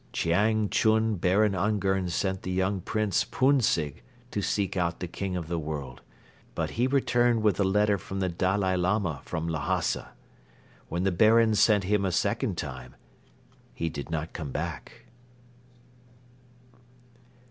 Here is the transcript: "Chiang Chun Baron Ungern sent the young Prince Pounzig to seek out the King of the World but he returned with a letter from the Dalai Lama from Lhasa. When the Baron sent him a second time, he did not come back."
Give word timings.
"Chiang 0.13 0.67
Chun 0.71 1.13
Baron 1.17 1.53
Ungern 1.53 2.09
sent 2.09 2.41
the 2.41 2.49
young 2.49 2.81
Prince 2.81 3.23
Pounzig 3.23 4.01
to 4.31 4.41
seek 4.41 4.75
out 4.75 4.99
the 4.99 5.07
King 5.07 5.35
of 5.35 5.47
the 5.47 5.59
World 5.59 6.01
but 6.55 6.71
he 6.71 6.87
returned 6.87 7.43
with 7.43 7.59
a 7.59 7.63
letter 7.63 7.99
from 7.99 8.19
the 8.19 8.27
Dalai 8.27 8.75
Lama 8.77 9.21
from 9.23 9.47
Lhasa. 9.47 10.13
When 10.89 11.03
the 11.03 11.11
Baron 11.11 11.53
sent 11.53 11.83
him 11.83 12.03
a 12.03 12.11
second 12.11 12.57
time, 12.57 12.95
he 13.75 13.89
did 13.89 14.09
not 14.09 14.33
come 14.33 14.51
back." 14.51 15.05